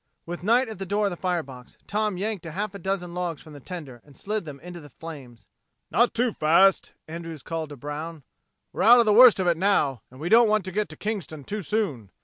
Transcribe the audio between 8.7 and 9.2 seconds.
"We're out of the